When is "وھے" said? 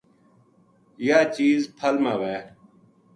2.21-2.37